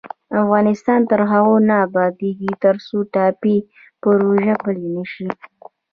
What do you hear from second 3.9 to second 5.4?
پروژه پلې نشي.